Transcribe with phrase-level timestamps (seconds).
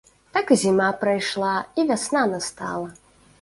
[0.35, 2.91] Так і зіма прайшла, і вясна настала.